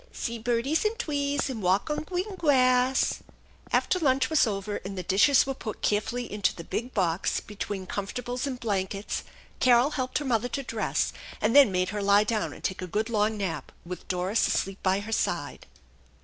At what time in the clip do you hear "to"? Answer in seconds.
10.49-10.63